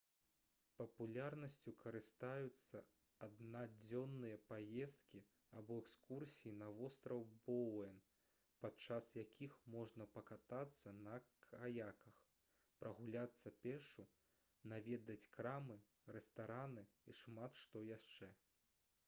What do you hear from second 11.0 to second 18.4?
на каяках прагуляцца пешшу наведаць крамы рэстараны і шмат што яшчэ